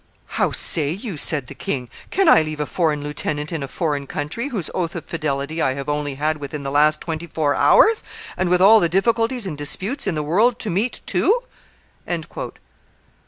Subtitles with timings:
[0.29, 4.07] "How say you!" said the king: "can I leave a foreign lieutenant in a foreign
[4.07, 7.55] country whose oath of fidelity I have only had within the last four and twenty
[7.55, 8.03] hours,
[8.35, 11.43] and with all the difficulties and disputes in the world to meet too?"